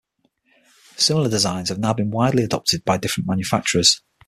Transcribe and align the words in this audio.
Similar 0.97 1.29
designs 1.29 1.69
have 1.69 1.77
now 1.77 1.93
been 1.93 2.09
widely 2.09 2.43
adopted 2.43 2.83
by 2.83 2.97
different 2.97 3.27
manufacturers. 3.29 4.01